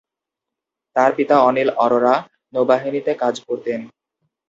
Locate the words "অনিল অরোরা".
1.41-2.15